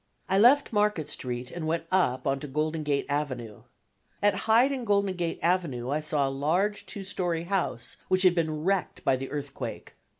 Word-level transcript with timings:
I 0.27 0.39
left 0.39 0.73
Market 0.73 1.09
Street 1.09 1.51
and 1.51 1.67
went 1.67 1.83
up 1.91 2.25
on 2.25 2.39
to 2.39 2.47
Golden 2.47 2.81
Gate 2.81 3.05
Avenue. 3.07 3.65
At 4.23 4.33
Hyde 4.49 4.71
and 4.71 4.83
Golden 4.87 5.13
Gate 5.13 5.37
Avenue 5.43 5.91
I 5.91 5.99
saw 5.99 6.27
a 6.27 6.31
large 6.31 6.87
two 6.87 7.03
story 7.03 7.43
house 7.43 7.97
which 8.07 8.23
had 8.23 8.33
been 8.33 8.63
wrecked 8.63 9.03
by 9.03 9.15
the 9.15 9.29
earthquake. 9.29 9.93